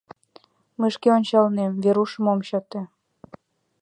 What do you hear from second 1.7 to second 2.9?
Варушым ом чыте...